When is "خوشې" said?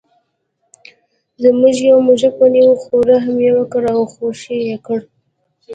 4.13-4.57